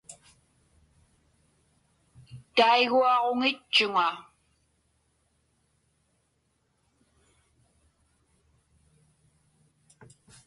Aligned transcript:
Taiguaġuŋitchuŋa. 2.55 4.07